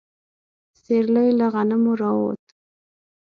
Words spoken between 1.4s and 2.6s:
غنمو راووت.